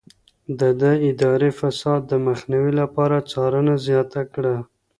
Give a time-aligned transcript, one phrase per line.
[0.59, 4.55] ده د اداري فساد د مخنيوي لپاره څارنه زياته کړه.